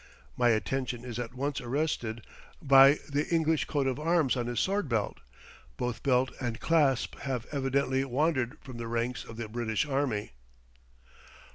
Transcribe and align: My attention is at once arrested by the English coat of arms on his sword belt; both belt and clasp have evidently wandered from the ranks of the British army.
My 0.35 0.49
attention 0.49 1.05
is 1.05 1.19
at 1.19 1.35
once 1.35 1.61
arrested 1.61 2.25
by 2.59 2.97
the 3.07 3.27
English 3.31 3.65
coat 3.65 3.85
of 3.85 3.99
arms 3.99 4.35
on 4.35 4.47
his 4.47 4.59
sword 4.59 4.89
belt; 4.89 5.19
both 5.77 6.01
belt 6.01 6.31
and 6.41 6.59
clasp 6.59 7.19
have 7.19 7.45
evidently 7.51 8.03
wandered 8.03 8.57
from 8.63 8.77
the 8.77 8.87
ranks 8.87 9.23
of 9.23 9.37
the 9.37 9.47
British 9.47 9.85
army. 9.85 10.31